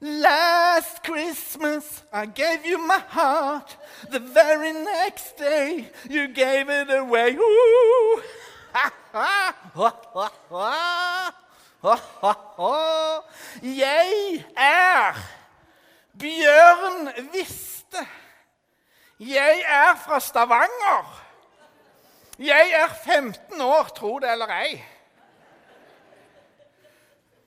Last 0.00 1.02
Christmas 1.02 2.02
I 2.12 2.26
gave 2.26 2.64
you 2.64 2.78
my 2.78 3.02
heart. 3.08 3.76
The 4.10 4.18
very 4.18 4.72
next 4.72 5.36
day 5.36 5.90
you 6.08 6.28
gave 6.28 6.70
it 6.70 6.90
away. 6.90 7.36
Ooh. 7.36 8.22
Jeg 13.62 14.44
er 14.56 15.14
Bjørn 16.18 17.08
Viste. 17.32 18.06
Jeg 19.20 19.62
er 19.66 19.94
fra 19.94 20.20
Stavanger. 20.20 21.22
Jeg 22.38 22.70
er 22.72 22.88
15 23.04 23.60
år, 23.60 23.82
tro 23.96 24.18
det 24.18 24.32
eller 24.32 24.46
ei. 24.46 24.84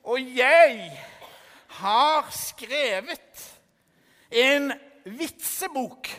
Og 0.04 0.38
jeg 0.38 1.01
har 1.80 2.30
skrevet 2.36 3.44
en 4.30 4.73
vitsebok. 5.04 6.09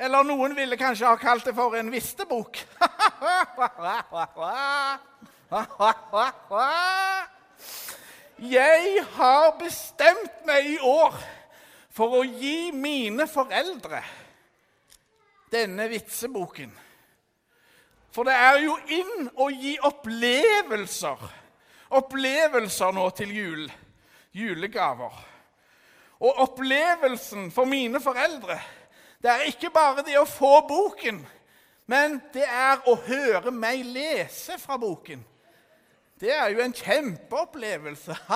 Eller 0.00 0.24
noen 0.24 0.54
ville 0.56 0.78
kanskje 0.80 1.08
ha 1.08 1.16
kalt 1.20 1.44
det 1.44 1.54
for 1.56 1.76
en 1.76 1.90
vistebok. 1.92 2.56
Jeg 8.40 9.04
har 9.16 9.50
bestemt 9.60 10.46
meg 10.48 10.70
i 10.72 10.78
år 10.80 11.18
for 11.92 12.20
å 12.20 12.24
gi 12.24 12.70
mine 12.72 13.26
foreldre 13.28 14.00
denne 15.52 15.88
vitseboken. 15.90 16.72
For 18.14 18.26
det 18.26 18.34
er 18.34 18.58
jo 18.64 18.78
inn 18.90 19.28
å 19.38 19.50
gi 19.52 19.76
opplevelser. 19.86 21.28
Opplevelser 22.00 22.94
nå 22.94 23.06
til 23.18 23.34
jul. 23.34 23.68
Julegaver. 24.32 25.26
Og 26.20 26.38
opplevelsen 26.44 27.50
for 27.52 27.64
mine 27.64 28.00
foreldre 28.00 28.60
det 29.22 29.30
er 29.30 29.40
ikke 29.50 29.68
bare 29.70 30.00
det 30.04 30.16
å 30.16 30.24
få 30.24 30.62
boken, 30.64 31.18
men 31.90 32.22
det 32.32 32.46
er 32.46 32.80
å 32.88 32.94
høre 33.04 33.50
meg 33.52 33.84
lese 33.84 34.56
fra 34.58 34.78
boken. 34.80 35.20
Det 36.20 36.32
er 36.32 36.48
jo 36.54 36.60
en 36.64 36.72
kjempeopplevelse. 36.72 38.16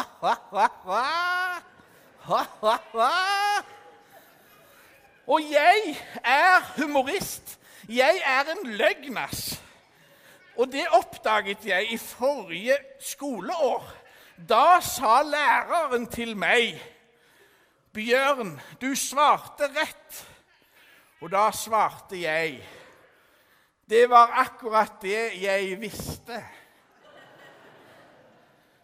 Og 5.32 5.40
jeg 5.48 5.96
er 6.24 6.60
humorist. 6.76 7.58
Jeg 7.88 8.20
er 8.24 8.44
en 8.52 8.66
løgnas. 8.76 9.60
Og 10.56 10.72
det 10.72 10.84
oppdaget 10.92 11.64
jeg 11.66 11.92
i 11.92 11.98
forrige 12.00 12.76
skoleår. 13.00 14.03
Da 14.36 14.80
sa 14.80 15.22
læreren 15.22 16.06
til 16.06 16.36
meg, 16.36 16.82
'Bjørn, 17.92 18.60
du 18.80 18.94
svarte 18.94 19.70
rett.' 19.70 20.28
Og 21.20 21.30
da 21.30 21.50
svarte 21.50 22.20
jeg, 22.20 22.68
'Det 23.88 24.10
var 24.10 24.26
akkurat 24.26 24.92
det 25.02 25.42
jeg 25.42 25.78
visste'. 25.80 26.42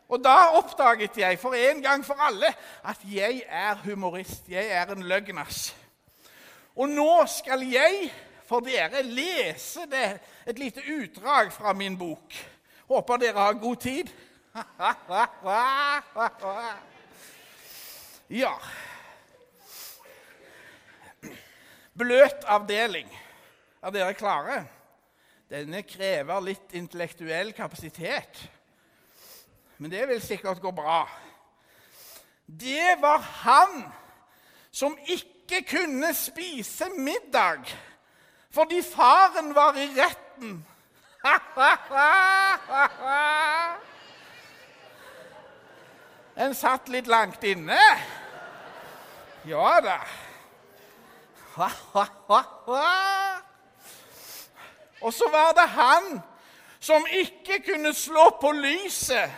Og 0.08 0.24
da 0.24 0.36
oppdaget 0.58 1.18
jeg 1.18 1.38
for 1.38 1.54
en 1.54 1.82
gang 1.82 2.04
for 2.06 2.14
alle 2.14 2.54
at 2.84 2.98
jeg 3.04 3.42
er 3.46 3.74
humorist. 3.74 4.48
Jeg 4.48 4.66
er 4.66 4.86
en 4.86 5.02
løgnas. 5.02 5.76
Og 6.76 6.88
nå 6.88 7.26
skal 7.26 7.62
jeg 7.62 8.12
for 8.46 8.60
dere 8.60 9.02
lese 9.02 9.80
det, 9.90 10.20
et 10.46 10.58
lite 10.58 10.82
utdrag 10.90 11.52
fra 11.52 11.72
min 11.72 11.98
bok. 11.98 12.34
Håper 12.88 13.16
dere 13.16 13.38
har 13.38 13.52
god 13.52 13.76
tid. 13.76 14.08
Ja 18.30 18.54
Bløt 22.00 22.44
avdeling. 22.48 23.08
Er 23.82 23.92
dere 23.92 24.14
klare? 24.14 24.60
Denne 25.50 25.82
krever 25.82 26.40
litt 26.44 26.72
intellektuell 26.78 27.50
kapasitet. 27.52 28.38
Men 29.82 29.92
det 29.92 30.06
vil 30.08 30.22
sikkert 30.22 30.62
gå 30.62 30.70
bra. 30.72 31.02
Det 32.46 32.96
var 33.02 33.18
han 33.42 33.84
som 34.70 34.96
ikke 35.06 35.64
kunne 35.66 36.14
spise 36.14 36.88
middag 36.96 37.66
fordi 38.50 38.80
faren 38.82 39.54
var 39.54 39.76
i 39.78 39.86
retten. 39.94 40.56
En 46.40 46.54
satt 46.56 46.88
litt 46.88 47.06
langt 47.06 47.42
inne. 47.44 47.76
Ja 49.44 49.80
da. 49.84 49.98
Og 55.00 55.12
så 55.12 55.28
var 55.32 55.52
det 55.58 55.66
han 55.74 56.22
som 56.80 57.04
ikke 57.12 57.60
kunne 57.66 57.92
slå 57.94 58.30
på 58.40 58.52
lyset 58.56 59.30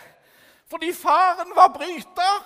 fordi 0.73 0.93
faren 0.95 1.51
var 1.55 1.67
bryter. 1.69 2.39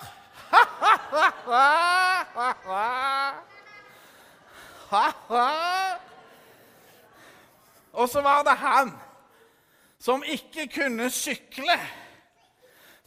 Og 7.92 8.08
så 8.08 8.20
var 8.20 8.42
det 8.42 8.56
han 8.60 8.92
som 9.98 10.22
ikke 10.26 10.66
kunne 10.74 11.10
sykle 11.10 11.78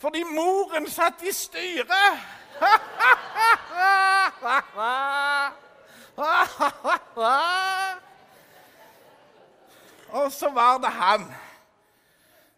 fordi 0.02 0.24
moren 0.24 0.90
satt 0.90 1.22
i 1.22 1.34
styret. 1.34 2.20
Og 10.12 10.32
så 10.32 10.50
var 10.50 10.78
det 10.78 10.92
han 10.92 11.36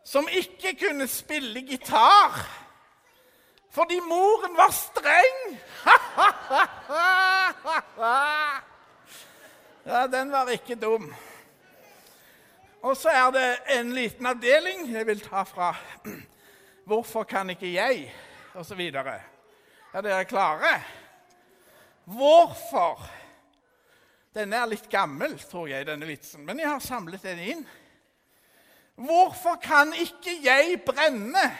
som 0.04 0.28
ikke 0.32 0.88
kunne 0.88 1.08
spille 1.08 1.62
gitar 1.62 2.50
fordi 3.74 4.00
moren 4.00 4.58
var 4.58 4.72
streng. 4.72 5.60
Ja, 9.86 10.08
den 10.08 10.32
var 10.32 10.48
ikke 10.48 10.76
dum. 10.76 11.14
Og 12.82 12.98
så 12.98 13.10
er 13.10 13.32
det 13.32 13.58
en 13.80 13.92
liten 13.92 14.26
avdeling 14.26 14.94
jeg 14.94 15.08
vil 15.08 15.20
ta 15.20 15.44
fra 15.44 15.76
'Hvorfor 16.86 17.24
kan 17.24 17.50
ikke 17.50 17.74
jeg?' 17.74 18.14
osv. 18.56 18.80
Er 19.94 20.02
dere 20.02 20.26
klare? 20.26 20.84
Hvorfor? 22.06 23.10
Denne 24.36 24.56
er 24.56 24.66
litt 24.66 24.90
gammel, 24.90 25.40
tror 25.40 25.68
jeg, 25.68 25.86
denne 25.86 26.06
vitsen, 26.10 26.46
men 26.46 26.60
jeg 26.60 26.70
har 26.70 26.80
samlet 26.80 27.24
den 27.24 27.40
inn. 27.40 27.68
Hvorfor 28.96 29.56
kan 29.62 29.94
ikke 29.94 30.42
jeg 30.44 30.82
brenne 30.86 31.58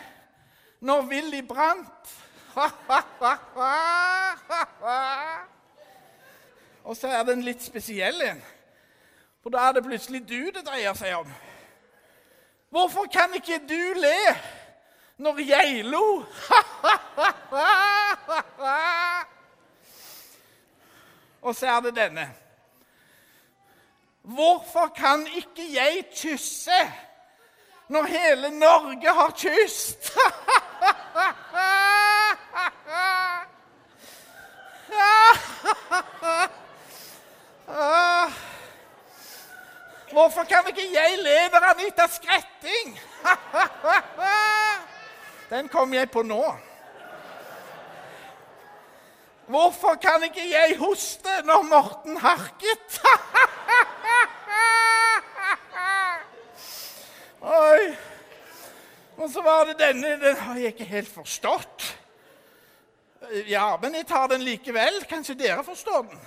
når 0.82 1.02
Willy 1.02 1.42
brant? 1.48 2.20
Og 6.84 6.98
så 6.98 7.08
er 7.08 7.24
det 7.24 7.34
en 7.34 7.46
litt 7.46 7.64
spesiell 7.64 8.22
en. 8.22 8.42
For 9.42 9.50
da 9.54 9.58
er 9.68 9.74
det 9.78 9.86
plutselig 9.86 10.22
du 10.30 10.52
det 10.54 10.66
dreier 10.66 10.94
seg 10.98 11.16
om. 11.18 11.30
Hvorfor 12.74 13.06
kan 13.14 13.34
ikke 13.38 13.60
du 13.70 13.94
le 14.02 14.36
når 15.18 15.40
jeg 15.48 15.86
lo? 15.86 16.26
Og 21.42 21.56
så 21.56 21.68
er 21.68 21.80
det 21.80 21.96
denne. 21.96 22.36
Hvorfor 24.22 24.88
kan 24.96 25.28
ikke 25.28 25.74
jeg 25.74 26.06
kysse 26.16 26.92
når 27.88 28.04
hele 28.04 28.60
Norge 28.60 29.14
har 29.14 29.32
kyst? 29.38 30.14
Hvorfor 40.12 40.44
kan 40.44 40.68
ikke 40.68 40.94
jeg 40.94 41.18
le 41.18 41.50
når 41.52 41.64
Anita 41.74 42.08
Skretting? 42.08 43.00
Den 45.50 45.68
kom 45.70 45.94
jeg 45.94 46.12
på 46.12 46.22
nå. 46.24 46.56
Hvorfor 49.46 49.96
kan 50.02 50.24
ikke 50.24 50.50
jeg 50.50 50.78
hoste 50.80 51.30
når 51.46 51.62
Morten 51.68 52.18
harket? 52.18 53.02
Oi. 57.44 57.96
Og 59.18 59.30
så 59.30 59.42
var 59.42 59.66
det 59.68 59.80
denne 59.80 60.16
Den 60.22 60.36
har 60.38 60.56
jeg 60.58 60.66
ikke 60.74 60.84
helt 60.84 61.12
forstått. 61.14 61.98
Ja, 63.48 63.78
men 63.82 63.96
jeg 63.96 64.08
tar 64.08 64.28
den 64.28 64.42
likevel. 64.42 65.06
Kanskje 65.10 65.36
dere 65.40 65.64
forstår 65.64 66.02
den. 66.02 66.20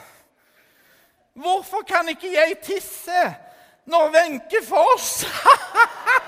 Hvorfor 1.37 1.83
kan 1.89 2.09
ikke 2.09 2.33
jeg 2.33 2.59
tisse 2.65 3.37
når 3.87 4.11
Wenche 4.11 4.63
Foss 4.65 5.27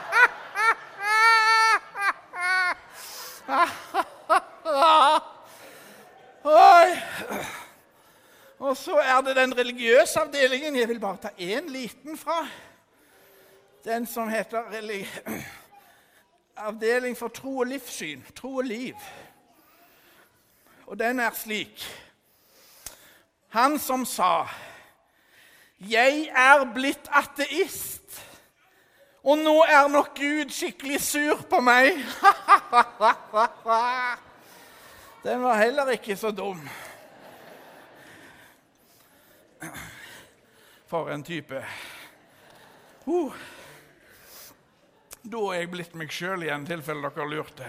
Og 8.58 8.76
så 8.76 8.96
er 8.96 9.20
det 9.20 9.36
den 9.36 9.58
religiøse 9.58 10.20
avdelingen. 10.20 10.76
Jeg 10.76 10.88
vil 10.88 11.00
bare 11.00 11.16
ta 11.22 11.28
én 11.38 11.70
liten 11.70 12.18
fra. 12.18 12.48
Den 13.84 14.06
som 14.06 14.28
heter 14.28 14.62
Avdeling 16.68 17.16
for 17.16 17.28
tro 17.28 17.58
og 17.58 17.66
livssyn. 17.66 18.24
Tro 18.36 18.56
og 18.56 18.64
liv. 18.64 18.94
Og 20.86 20.98
den 20.98 21.20
er 21.20 21.30
slik 21.34 22.04
Han 23.48 23.78
som 23.78 24.04
sa 24.04 24.46
'Jeg 25.80 26.28
er 26.34 26.72
blitt 26.74 27.08
ateist', 27.08 28.27
og 29.22 29.38
nå 29.38 29.64
er 29.66 29.88
nok 29.90 30.14
Gud 30.16 30.50
skikkelig 30.54 31.00
sur 31.02 31.42
på 31.50 31.60
meg. 31.60 31.94
Den 35.24 35.42
var 35.42 35.56
heller 35.58 35.90
ikke 35.90 36.16
så 36.16 36.30
dum. 36.30 36.68
For 40.86 41.10
en 41.10 41.24
type. 41.24 41.64
Uh. 43.06 43.32
Da 45.28 45.38
er 45.52 45.60
jeg 45.60 45.70
blitt 45.72 45.94
meg 45.98 46.12
sjøl 46.14 46.42
igjen, 46.46 46.64
i 46.64 46.68
tilfelle 46.70 47.10
dere 47.10 47.28
lurte. 47.28 47.66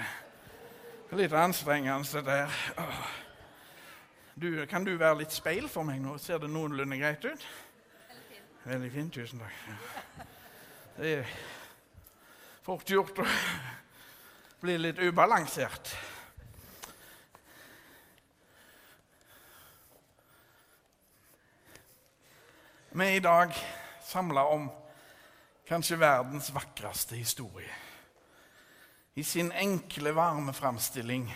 Litt 1.18 1.34
anstrengende, 1.34 2.06
det 2.14 2.26
der. 2.28 2.50
Du, 4.40 4.66
kan 4.70 4.86
du 4.86 4.94
være 4.96 5.18
litt 5.26 5.34
speil 5.36 5.68
for 5.68 5.84
meg 5.84 6.00
nå? 6.00 6.18
Ser 6.22 6.38
det 6.40 6.50
noenlunde 6.54 6.98
greit 7.02 7.26
ut? 7.26 7.48
Veldig 8.70 8.92
fint. 8.94 9.14
Tusen 9.18 9.42
takk. 9.42 10.30
Det 11.00 11.12
er 11.16 11.28
fort 12.60 12.90
gjort 12.92 13.22
å 13.24 13.26
bli 14.60 14.74
litt 14.82 14.98
ubalansert. 15.00 15.94
Vi 22.92 23.06
er 23.06 23.16
i 23.16 23.24
dag 23.24 23.56
samla 24.04 24.44
om 24.52 24.68
kanskje 25.72 26.02
verdens 26.04 26.52
vakreste 26.52 27.16
historie. 27.16 27.72
I 29.16 29.24
sin 29.24 29.56
enkle, 29.56 30.12
varme 30.12 30.52
framstilling 30.52 31.32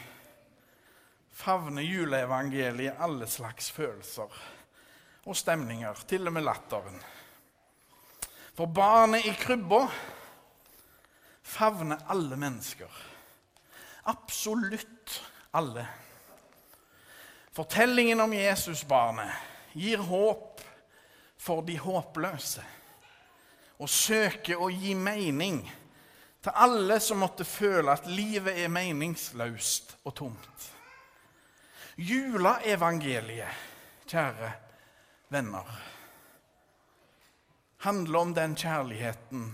favner 1.32 1.88
juleevangeliet 1.88 3.00
alle 3.00 3.32
slags 3.32 3.72
følelser 3.72 4.44
og 5.24 5.40
stemninger, 5.40 6.04
til 6.04 6.28
og 6.28 6.36
med 6.36 6.52
latteren. 6.52 7.00
For 8.54 8.70
barnet 8.70 9.26
i 9.26 9.34
krybba 9.34 9.88
favner 11.42 11.98
alle 12.08 12.38
mennesker. 12.38 12.90
Absolutt 14.04 15.22
alle. 15.52 15.88
Fortellingen 17.54 18.22
om 18.22 18.34
Jesusbarnet 18.34 19.32
gir 19.74 19.98
håp 19.98 20.62
for 21.38 21.62
de 21.66 21.78
håpløse 21.82 22.64
og 23.82 23.90
søker 23.90 24.62
å 24.62 24.70
gi 24.72 24.94
mening 24.96 25.64
til 26.44 26.54
alle 26.66 27.00
som 27.02 27.22
måtte 27.24 27.46
føle 27.48 27.94
at 27.94 28.08
livet 28.10 28.58
er 28.64 28.72
meningsløst 28.72 29.96
og 30.04 30.16
tomt. 30.18 30.70
Juleevangeliet, 31.98 33.66
kjære 34.10 34.50
venner, 35.34 35.68
handler 37.84 38.20
om 38.20 38.34
den 38.34 38.56
kjærligheten 38.56 39.52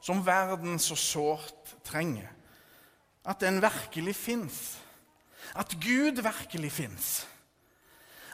som 0.00 0.22
verden 0.26 0.78
så 0.80 0.96
sårt 0.96 1.74
trenger. 1.84 2.28
At 3.24 3.40
den 3.40 3.60
virkelig 3.62 4.14
fins. 4.16 4.78
At 5.56 5.74
Gud 5.80 6.22
virkelig 6.24 6.72
fins 6.72 7.26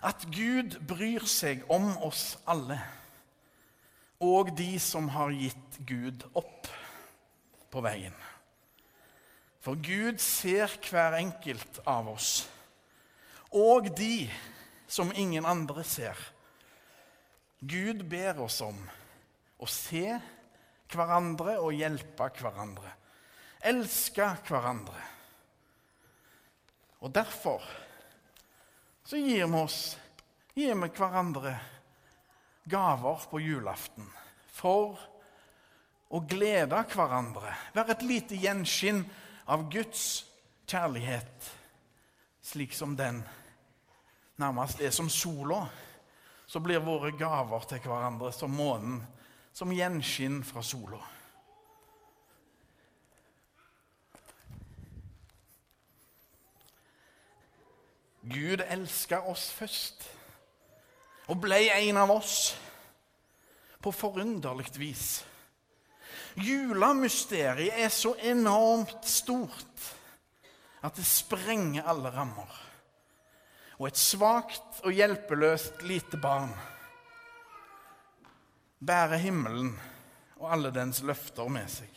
at 0.07 0.27
Gud 0.31 0.79
bryr 0.87 1.25
seg 1.29 1.65
om 1.73 1.89
oss 2.05 2.37
alle, 2.49 2.79
og 4.23 4.53
de 4.57 4.77
som 4.81 5.09
har 5.13 5.35
gitt 5.35 5.81
Gud 5.89 6.25
opp 6.37 6.69
på 7.73 7.83
veien. 7.85 8.15
For 9.61 9.79
Gud 9.83 10.21
ser 10.23 10.71
hver 10.87 11.19
enkelt 11.19 11.81
av 11.89 12.13
oss, 12.13 12.47
og 13.51 13.91
de 13.99 14.29
som 14.87 15.11
ingen 15.17 15.47
andre 15.49 15.83
ser. 15.85 16.17
Gud 17.67 18.05
ber 18.07 18.39
oss 18.45 18.61
om 18.63 18.79
å 19.59 19.67
se 19.71 20.07
hverandre 20.93 21.57
og 21.59 21.75
hjelpe 21.75 22.29
hverandre. 22.39 22.93
Elske 23.67 24.29
hverandre. 24.47 25.03
Og 27.03 27.13
derfor 27.15 27.65
så 29.07 29.19
gir 29.19 29.47
vi 29.47 29.59
oss 29.59 29.81
gir 30.57 30.75
vi 30.75 30.89
hverandre 30.89 31.53
gaver 32.67 33.27
på 33.31 33.41
julaften 33.45 34.07
for 34.57 34.97
å 36.09 36.23
glede 36.27 36.81
hverandre. 36.95 37.53
Være 37.75 37.97
et 37.97 38.07
lite 38.07 38.39
gjenskinn 38.41 39.03
av 39.53 39.67
Guds 39.71 40.25
kjærlighet, 40.67 41.51
slik 42.43 42.75
som 42.75 42.97
den 42.99 43.21
nærmest 44.41 44.81
er 44.81 44.95
som 44.95 45.11
sola. 45.13 45.67
Så 46.47 46.61
blir 46.63 46.83
våre 46.85 47.11
gaver 47.19 47.67
til 47.67 47.83
hverandre 47.83 48.31
som 48.33 48.53
månen, 48.55 49.01
som 49.53 49.73
gjenskinn 49.75 50.43
fra 50.47 50.63
sola. 50.63 51.01
Gud 58.27 58.63
elska 58.67 59.21
oss 59.31 59.49
først 59.55 60.07
og 61.31 61.39
ble 61.43 61.61
en 61.71 61.99
av 61.99 62.11
oss 62.11 62.57
på 63.83 63.93
forunderlig 63.95 64.73
vis. 64.79 65.07
Julemysteriet 66.43 67.79
er 67.81 67.93
så 67.95 68.17
enormt 68.19 69.07
stort 69.09 69.93
at 70.85 70.99
det 70.99 71.07
sprenger 71.07 71.87
alle 71.89 72.11
rammer. 72.15 72.51
Og 73.77 73.91
et 73.91 74.01
svakt 74.01 74.81
og 74.85 74.95
hjelpeløst 74.97 75.83
lite 75.85 76.17
barn 76.21 76.55
bærer 78.87 79.21
himmelen 79.21 79.75
og 80.37 80.53
alle 80.53 80.71
dens 80.73 81.03
løfter 81.05 81.49
med 81.53 81.69
seg. 81.71 81.91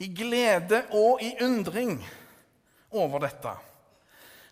I 0.00 0.08
glede 0.16 0.82
og 0.96 1.20
i 1.22 1.34
undring 1.44 1.98
over 2.90 3.20
dette 3.22 3.52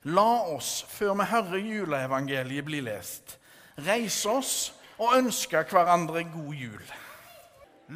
La 0.07 0.55
oss, 0.55 0.85
før 0.89 1.17
vi 1.19 1.25
hører 1.27 1.59
juleevangeliet 1.59 2.65
bli 2.65 2.81
lest, 2.87 3.35
reise 3.83 4.31
oss 4.31 4.53
og 4.99 5.17
ønske 5.19 5.65
hverandre 5.69 6.23
god 6.31 6.53
jul. 6.55 6.93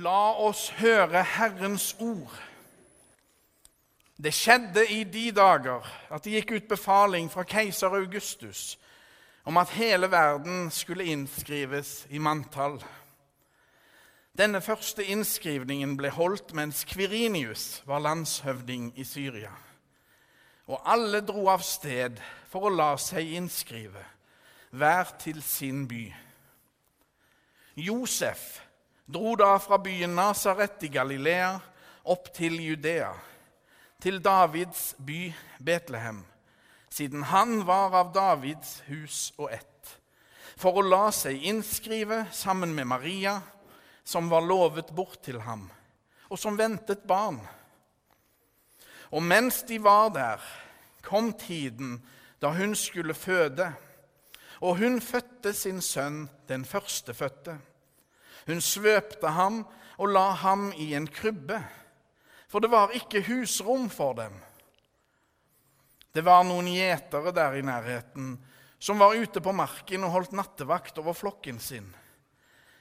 La 0.02 0.32
oss 0.42 0.66
høre 0.80 1.22
Herrens 1.36 1.92
ord. 2.00 2.34
Det 4.16 4.34
skjedde 4.34 4.84
i 4.92 5.02
de 5.04 5.30
dager 5.34 5.86
at 6.12 6.24
det 6.24 6.36
gikk 6.36 6.52
ut 6.56 6.68
befaling 6.70 7.30
fra 7.32 7.44
keiser 7.48 7.94
Augustus 7.96 8.76
om 9.44 9.56
at 9.58 9.72
hele 9.74 10.10
verden 10.10 10.70
skulle 10.70 11.08
innskrives 11.10 12.04
i 12.10 12.20
manntall. 12.22 12.78
Denne 14.38 14.60
første 14.64 15.04
innskrivningen 15.04 15.96
ble 15.98 16.12
holdt 16.14 16.54
mens 16.56 16.86
Kvirinius 16.88 17.82
var 17.88 18.04
landshøvding 18.04 18.92
i 18.96 19.04
Syria 19.04 19.52
og 20.70 20.80
alle 20.88 21.20
dro 21.26 21.48
av 21.50 21.62
sted 21.66 22.20
for 22.50 22.68
å 22.68 22.72
la 22.72 22.92
seg 23.00 23.34
innskrive, 23.36 24.02
hver 24.70 25.10
til 25.20 25.42
sin 25.44 25.84
by. 25.88 26.06
Josef 27.82 28.60
dro 29.04 29.34
da 29.36 29.56
fra 29.60 29.78
byen 29.82 30.14
Nasaret 30.16 30.84
i 30.86 30.92
Galilea 30.92 31.56
opp 32.12 32.30
til 32.34 32.60
Judea, 32.62 33.12
til 34.02 34.18
Davids 34.18 34.94
by 34.98 35.30
Betlehem, 35.62 36.24
siden 36.90 37.22
han 37.22 37.62
var 37.66 37.94
av 37.94 38.10
Davids 38.14 38.80
hus 38.88 39.30
og 39.38 39.52
ett, 39.54 39.92
for 40.58 40.74
å 40.74 40.82
la 40.82 41.04
seg 41.14 41.44
innskrive 41.46 42.24
sammen 42.34 42.74
med 42.74 42.88
Maria, 42.90 43.36
som 44.02 44.26
var 44.30 44.42
lovet 44.42 44.90
bort 44.90 45.20
til 45.22 45.38
ham, 45.46 45.68
og 46.26 46.40
som 46.40 46.58
ventet 46.58 47.04
barn. 47.06 47.38
Og 49.14 49.22
mens 49.22 49.60
de 49.68 49.78
var 49.78 50.10
der, 50.10 50.42
kom 51.06 51.30
tiden 51.38 52.00
da 52.42 52.50
hun 52.56 52.74
skulle 52.74 53.14
føde, 53.14 53.68
og 54.62 54.80
hun 54.82 54.98
fødte 55.00 55.52
sin 55.54 55.78
sønn, 55.82 56.26
den 56.48 56.64
førstefødte. 56.66 57.54
Hun 58.46 58.60
svøpte 58.60 59.30
ham 59.30 59.62
og 59.98 60.10
la 60.10 60.32
ham 60.42 60.72
i 60.74 60.90
en 60.98 61.06
krybbe, 61.06 61.60
for 62.52 62.60
det 62.60 62.68
var 62.68 62.92
ikke 62.92 63.24
husrom 63.24 63.88
for 63.88 64.12
dem. 64.18 64.34
Det 66.12 66.20
var 66.20 66.44
noen 66.44 66.68
gjetere 66.68 67.32
der 67.32 67.56
i 67.56 67.64
nærheten 67.64 68.34
som 68.82 68.98
var 69.00 69.16
ute 69.16 69.40
på 69.40 69.54
marken 69.56 70.04
og 70.04 70.12
holdt 70.12 70.34
nattevakt 70.36 70.98
over 71.00 71.16
flokken 71.16 71.60
sin. 71.62 71.86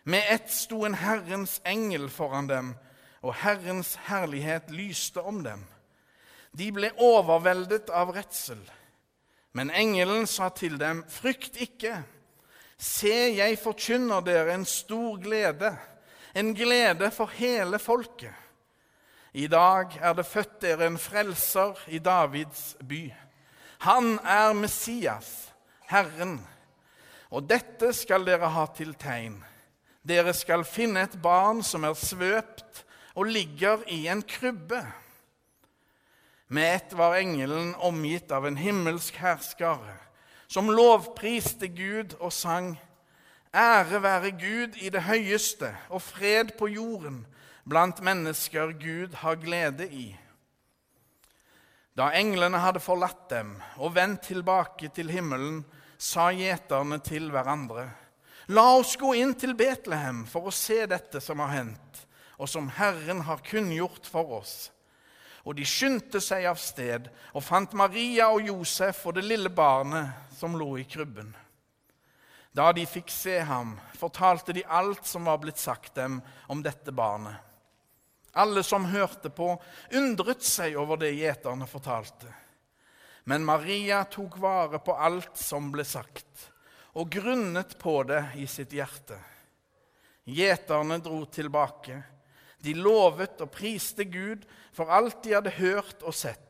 Med 0.03 0.25
ett 0.33 0.49
sto 0.51 0.81
en 0.83 0.97
Herrens 0.97 1.59
engel 1.63 2.09
foran 2.11 2.49
dem, 2.49 2.73
og 3.21 3.37
Herrens 3.43 3.93
herlighet 4.09 4.73
lyste 4.73 5.21
om 5.21 5.43
dem. 5.45 5.63
De 6.57 6.71
ble 6.73 6.89
overveldet 6.97 7.93
av 7.93 8.11
redsel. 8.15 8.59
Men 9.53 9.71
engelen 9.71 10.25
sa 10.27 10.49
til 10.49 10.79
dem, 10.81 11.05
frykt 11.07 11.61
ikke. 11.61 12.01
Se, 12.81 13.13
jeg 13.37 13.59
forkynner 13.61 14.25
dere 14.25 14.57
en 14.57 14.65
stor 14.65 15.21
glede, 15.21 15.75
en 16.35 16.55
glede 16.57 17.11
for 17.13 17.31
hele 17.37 17.79
folket. 17.79 18.33
I 19.33 19.47
dag 19.47 19.93
er 20.01 20.13
det 20.13 20.25
født 20.27 20.57
dere 20.61 20.89
en 20.89 20.97
frelser 20.99 21.79
i 21.87 21.99
Davids 22.03 22.75
by. 22.83 23.05
Han 23.87 24.19
er 24.27 24.53
Messias, 24.53 25.53
Herren. 25.87 26.41
Og 27.31 27.47
dette 27.47 27.93
skal 27.95 28.27
dere 28.27 28.51
ha 28.51 28.65
til 28.75 28.91
tegn. 28.99 29.39
Dere 30.03 30.33
skal 30.35 30.65
finne 30.67 31.05
et 31.05 31.15
barn 31.23 31.63
som 31.63 31.87
er 31.87 31.95
svøpt 31.95 32.83
og 33.15 33.31
ligger 33.31 33.85
i 33.87 34.03
en 34.11 34.23
krybbe. 34.27 34.83
Med 36.51 36.75
ett 36.75 36.93
var 36.99 37.15
engelen 37.15 37.71
omgitt 37.79 38.31
av 38.35 38.45
en 38.45 38.57
himmelsk 38.59 39.15
herskare, 39.15 39.95
som 40.51 40.67
lovpriste 40.67 41.71
Gud 41.71 42.17
og 42.19 42.33
sang:" 42.33 42.75
Ære 43.55 44.03
være 44.03 44.31
Gud 44.31 44.75
i 44.79 44.89
det 44.89 45.03
høyeste 45.03 45.75
og 45.89 46.01
fred 46.01 46.53
på 46.59 46.67
jorden 46.67 47.25
blant 47.63 48.01
mennesker 48.01 48.73
Gud 48.79 49.15
har 49.21 49.35
glede 49.41 49.87
i. 49.87 50.09
Da 51.97 52.11
englene 52.15 52.61
hadde 52.63 52.81
forlatt 52.81 53.27
dem 53.29 53.57
og 53.77 53.95
vendt 53.97 54.29
tilbake 54.29 54.89
til 54.95 55.11
himmelen, 55.11 55.61
sa 56.01 56.31
gjeterne 56.33 56.97
til 57.03 57.29
hverandre.: 57.33 57.89
La 58.47 58.63
oss 58.73 58.95
gå 58.97 59.13
inn 59.19 59.35
til 59.37 59.53
Betlehem 59.55 60.23
for 60.25 60.49
å 60.49 60.55
se 60.55 60.85
dette 60.89 61.21
som 61.21 61.39
har 61.43 61.51
hendt, 61.53 62.05
og 62.41 62.49
som 62.49 62.71
Herren 62.73 63.21
har 63.27 63.43
kunngjort 63.45 64.07
for 64.09 64.39
oss. 64.39 64.71
Og 65.45 65.55
de 65.57 65.65
skyndte 65.65 66.21
seg 66.21 66.45
av 66.49 66.57
sted 66.61 67.07
og 67.33 67.43
fant 67.43 67.73
Maria 67.77 68.29
og 68.33 68.45
Josef 68.45 69.05
og 69.05 69.15
det 69.17 69.25
lille 69.25 69.49
barnet 69.49 70.33
som 70.37 70.57
lå 70.57 70.75
i 70.81 70.87
krybben. 70.89 71.31
Da 72.51 72.71
de 72.75 72.83
fikk 72.85 73.09
se 73.13 73.37
ham, 73.47 73.77
fortalte 73.97 74.53
de 74.53 74.65
alt 74.67 75.05
som 75.07 75.25
var 75.29 75.39
blitt 75.41 75.61
sagt 75.61 75.95
dem 75.95 76.19
om 76.51 76.61
dette 76.65 76.91
barnet. 76.91 77.50
Alle 78.33 78.63
som 78.63 78.85
hørte 78.87 79.29
på, 79.29 79.55
undret 79.91 80.43
seg 80.45 80.77
over 80.79 80.99
det 81.01 81.11
gjeterne 81.17 81.67
fortalte. 81.67 82.29
Men 83.27 83.45
Maria 83.45 84.03
tok 84.09 84.37
vare 84.41 84.79
på 84.81 84.95
alt 84.95 85.35
som 85.37 85.69
ble 85.73 85.85
sagt, 85.85 86.47
og 86.97 87.11
grunnet 87.11 87.77
på 87.79 88.01
det 88.07 88.23
i 88.39 88.47
sitt 88.49 88.73
hjerte. 88.75 89.19
Gjeterne 90.31 90.99
dro 91.03 91.25
tilbake. 91.25 91.99
De 92.61 92.73
lovet 92.77 93.41
og 93.41 93.51
priste 93.53 94.05
Gud 94.05 94.45
for 94.75 94.91
alt 94.93 95.23
de 95.25 95.35
hadde 95.35 95.53
hørt 95.57 96.03
og 96.05 96.15
sett. 96.15 96.47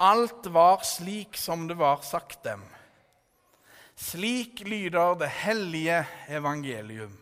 Alt 0.00 0.46
var 0.48 0.80
slik 0.86 1.36
som 1.36 1.66
det 1.68 1.76
var 1.76 2.00
sagt 2.06 2.42
dem. 2.46 2.62
Slik 4.00 4.62
lyder 4.64 5.18
det 5.20 5.28
hellige 5.42 6.06
evangelium. 6.32 7.18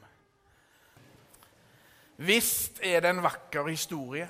Visst 2.18 2.80
er 2.82 3.00
det 3.00 3.12
en 3.14 3.22
vakker 3.22 3.68
historie, 3.70 4.26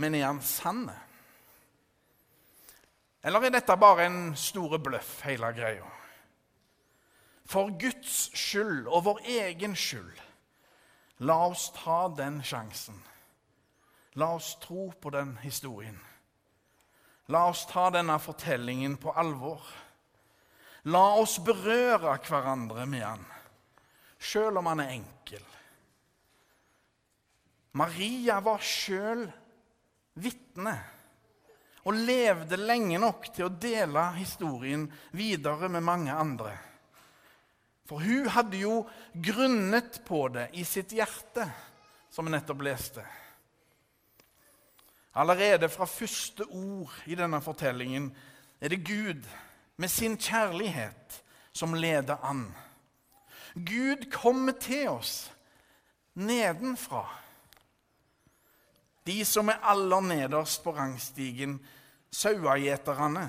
men 0.00 0.14
er 0.14 0.24
han 0.24 0.40
sann? 0.42 0.86
Eller 3.24 3.44
er 3.44 3.52
dette 3.52 3.76
bare 3.76 4.06
en 4.08 4.32
store 4.40 4.80
bløff, 4.80 5.18
hele 5.28 5.50
greia? 5.52 5.90
For 7.44 7.68
Guds 7.76 8.30
skyld 8.32 8.88
og 8.88 9.04
vår 9.04 9.20
egen 9.34 9.76
skyld, 9.76 10.16
la 11.28 11.36
oss 11.50 11.68
ta 11.76 12.06
den 12.16 12.40
sjansen. 12.44 12.96
La 14.16 14.32
oss 14.38 14.54
tro 14.62 14.88
på 15.00 15.12
den 15.12 15.36
historien. 15.42 16.00
La 17.28 17.50
oss 17.50 17.66
ta 17.68 17.90
denne 17.92 18.16
fortellingen 18.20 18.96
på 18.96 19.12
alvor. 19.12 19.60
La 20.88 21.04
oss 21.20 21.36
berøre 21.44 22.16
hverandre 22.24 22.86
med 22.86 23.04
den 23.04 23.30
sjøl 24.24 24.60
om 24.60 24.70
han 24.72 24.82
er 24.84 24.94
enkel. 24.96 25.44
Maria 27.74 28.38
var 28.44 28.62
sjøl 28.62 29.24
vitne 30.22 30.74
og 31.84 31.98
levde 32.06 32.56
lenge 32.60 33.00
nok 33.02 33.26
til 33.34 33.48
å 33.48 33.56
dele 33.60 34.06
historien 34.16 34.86
videre 35.12 35.68
med 35.68 35.84
mange 35.84 36.14
andre. 36.14 36.54
For 37.84 38.00
hun 38.00 38.30
hadde 38.32 38.62
jo 38.62 38.78
grunnet 39.12 40.00
på 40.06 40.22
det 40.32 40.48
i 40.56 40.64
sitt 40.64 40.94
hjerte, 40.96 41.44
som 42.08 42.24
vi 42.24 42.32
nettopp 42.32 42.62
leste. 42.64 43.04
Allerede 45.20 45.68
fra 45.70 45.86
første 45.86 46.46
ord 46.48 46.94
i 47.06 47.18
denne 47.18 47.42
fortellingen 47.44 48.08
er 48.58 48.72
det 48.72 48.80
Gud 48.86 49.28
med 49.76 49.92
sin 49.92 50.16
kjærlighet 50.16 51.20
som 51.54 51.76
leder 51.76 52.22
an. 52.24 52.48
Gud 53.54 53.83
kommer 54.24 54.56
til 54.56 54.88
oss 54.88 55.28
nedenfra. 56.16 57.04
De 59.04 59.18
som 59.28 59.50
er 59.52 59.60
aller 59.68 60.04
nederst 60.06 60.62
på 60.64 60.72
rangstigen, 60.72 61.58
sauegjeterne, 62.08 63.26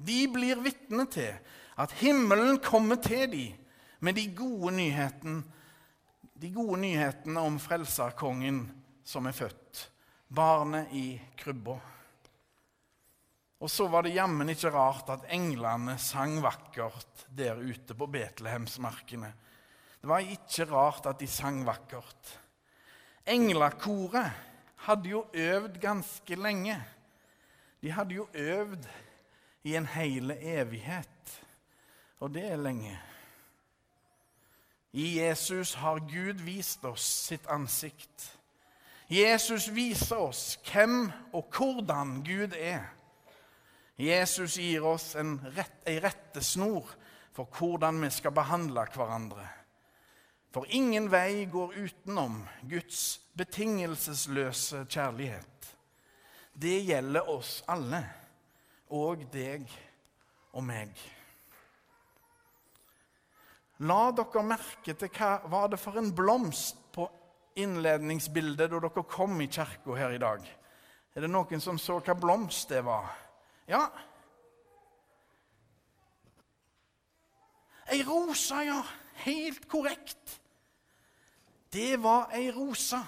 de 0.00 0.20
blir 0.32 0.62
vitne 0.64 1.04
til 1.12 1.34
at 1.80 1.92
himmelen 2.00 2.56
kommer 2.64 2.96
til 3.04 3.26
dem 3.28 3.58
med 4.00 4.16
de 4.16 4.24
gode 4.32 4.72
nyhetene, 4.78 5.42
de 6.40 6.48
gode 6.54 6.78
nyhetene 6.80 7.42
om 7.44 7.58
frelserkongen 7.60 8.62
som 9.04 9.28
er 9.28 9.36
født, 9.36 9.82
barnet 10.32 10.94
i 10.96 11.20
krybba. 11.36 11.76
Og 13.60 13.68
så 13.68 13.90
var 13.92 14.06
det 14.06 14.16
jammen 14.16 14.48
ikke 14.48 14.72
rart 14.72 15.12
at 15.12 15.28
englene 15.36 15.98
sang 16.00 16.38
vakkert 16.40 17.26
der 17.28 17.60
ute 17.60 17.92
på 17.92 18.08
Betlehemsmarkene 18.08 19.34
det 20.00 20.08
var 20.08 20.24
ikke 20.24 20.64
rart 20.70 21.06
at 21.06 21.20
de 21.20 21.26
sang 21.28 21.60
vakkert. 21.66 22.40
Englekoret 23.26 24.32
hadde 24.86 25.08
jo 25.08 25.26
øvd 25.32 25.76
ganske 25.80 26.34
lenge. 26.34 26.78
De 27.82 27.92
hadde 27.92 28.14
jo 28.14 28.28
øvd 28.34 28.88
i 29.64 29.76
en 29.76 29.86
hele 29.86 30.38
evighet, 30.40 31.44
og 32.20 32.34
det 32.34 32.44
er 32.52 32.56
lenge. 32.56 33.00
I 34.92 35.20
Jesus 35.20 35.74
har 35.74 35.98
Gud 35.98 36.40
vist 36.44 36.84
oss 36.84 37.04
sitt 37.28 37.46
ansikt. 37.46 38.38
Jesus 39.10 39.68
viser 39.74 40.16
oss 40.16 40.58
hvem 40.72 41.12
og 41.32 41.46
hvordan 41.56 42.22
Gud 42.26 42.56
er. 42.58 42.88
Jesus 43.98 44.56
gir 44.56 44.84
oss 44.86 45.12
en 45.14 45.36
rett, 45.56 45.82
rettesnor 45.86 46.88
for 47.36 47.46
hvordan 47.58 48.00
vi 48.02 48.10
skal 48.10 48.34
behandle 48.34 48.86
hverandre. 48.94 49.59
For 50.50 50.66
ingen 50.68 51.06
vei 51.10 51.44
går 51.46 51.76
utenom 51.78 52.42
Guds 52.66 53.20
betingelsesløse 53.38 54.84
kjærlighet. 54.90 55.68
Det 56.52 56.80
gjelder 56.84 57.30
oss 57.30 57.60
alle, 57.70 58.02
og 58.90 59.22
deg 59.32 59.70
og 60.52 60.64
meg. 60.66 60.90
La 63.86 64.10
dere 64.12 64.42
merke 64.44 64.92
til 64.98 65.12
hva 65.14 65.36
var 65.48 65.70
det 65.72 65.78
for 65.80 65.96
en 65.96 66.10
blomst 66.12 66.82
på 66.92 67.06
innledningsbildet 67.60 68.68
da 68.72 68.80
dere 68.82 69.04
kom 69.08 69.38
i 69.40 69.48
kirka 69.48 69.94
her 69.96 70.16
i 70.16 70.20
dag. 70.20 70.42
Er 71.14 71.24
det 71.24 71.30
noen 71.30 71.62
som 71.62 71.78
så 71.78 72.00
hva 72.02 72.14
blomst 72.18 72.74
det 72.74 72.82
var? 72.86 73.08
Ja. 73.70 73.86
Ei 77.90 78.02
rosa, 78.06 78.60
ja. 78.66 78.82
Helt 79.24 79.68
korrekt 79.68 80.40
det 81.72 81.96
var 82.02 82.32
ei 82.34 82.50
rose. 82.50 82.98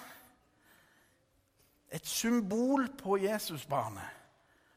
Et 1.91 2.05
symbol 2.07 2.87
på 2.97 3.17
Jesusbarnet. 3.21 4.21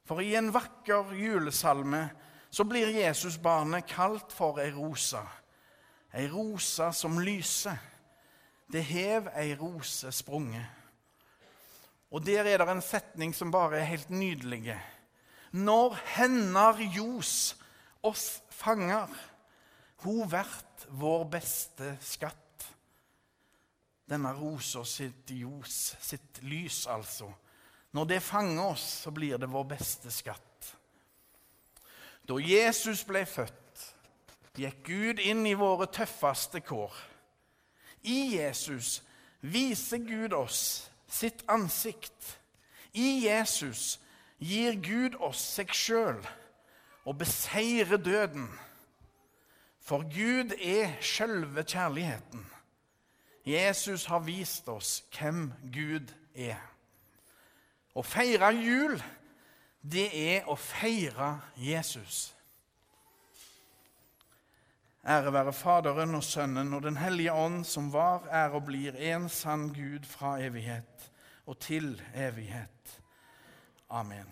For 0.06 0.22
i 0.22 0.34
en 0.38 0.52
vakker 0.54 1.14
julesalme 1.14 2.08
så 2.50 2.64
blir 2.66 2.94
Jesusbarnet 2.94 3.86
kalt 3.90 4.32
for 4.34 4.58
ei 4.62 4.72
rose. 4.74 5.22
Ei 6.14 6.26
rose 6.30 6.90
som 6.92 7.18
lyser. 7.18 7.78
Det 8.72 8.82
hev 8.84 9.30
ei 9.38 9.54
rose 9.54 10.10
sprunget. 10.12 10.66
Og 12.10 12.26
der 12.26 12.46
er 12.46 12.58
det 12.58 12.68
en 12.70 12.82
setning 12.82 13.34
som 13.34 13.52
bare 13.54 13.78
er 13.78 13.90
helt 13.90 14.10
nydelig. 14.10 14.74
Når 15.52 15.94
hender 16.16 16.82
ljos 16.94 17.56
oss 18.02 18.42
fanger, 18.50 19.10
ho 20.04 20.26
vært 20.28 20.86
vår 21.00 21.24
beste 21.32 21.94
skatt 22.04 22.42
denne 24.06 24.30
rosa 24.38 24.84
sitt 24.86 25.30
ljos, 25.34 25.96
sitt 26.00 26.42
lys, 26.46 26.86
altså. 26.86 27.28
Når 27.90 28.04
det 28.04 28.22
fanger 28.22 28.62
oss, 28.62 28.84
så 29.02 29.10
blir 29.10 29.38
det 29.38 29.50
vår 29.50 29.64
beste 29.72 30.12
skatt. 30.14 30.42
Da 32.26 32.38
Jesus 32.42 33.04
ble 33.06 33.24
født, 33.26 33.82
gikk 34.56 34.82
Gud 34.86 35.22
inn 35.22 35.44
i 35.46 35.56
våre 35.58 35.88
tøffeste 35.92 36.62
kår. 36.64 36.94
I 38.06 38.38
Jesus 38.38 39.00
viser 39.42 40.02
Gud 40.06 40.34
oss 40.34 40.90
sitt 41.10 41.42
ansikt. 41.50 42.36
I 42.94 43.26
Jesus 43.26 43.98
gir 44.38 44.78
Gud 44.82 45.18
oss 45.22 45.42
seg 45.58 45.74
sjøl 45.74 46.22
og 47.06 47.18
beseirer 47.20 47.98
døden. 47.98 48.48
For 49.86 50.02
Gud 50.02 50.50
er 50.58 50.96
sjølve 51.00 51.62
kjærligheten. 51.62 52.46
Jesus 53.46 54.04
har 54.10 54.24
vist 54.26 54.68
oss 54.68 55.04
hvem 55.14 55.52
Gud 55.70 56.10
er. 56.34 56.58
Å 57.94 58.02
feire 58.02 58.50
jul, 58.58 58.96
det 59.86 60.08
er 60.10 60.48
å 60.50 60.56
feire 60.58 61.36
Jesus. 61.62 62.32
Ære 65.06 65.30
være 65.32 65.54
Faderen 65.54 66.18
og 66.18 66.24
Sønnen 66.26 66.74
og 66.74 66.82
Den 66.82 66.98
hellige 66.98 67.32
ånd, 67.32 67.62
som 67.64 67.92
var, 67.94 68.26
er 68.26 68.58
og 68.58 68.66
blir 68.66 68.98
en 69.12 69.28
sann 69.30 69.68
Gud 69.70 70.08
fra 70.10 70.34
evighet 70.42 71.06
og 71.46 71.60
til 71.62 71.94
evighet. 72.14 72.98
Amen. 73.86 74.26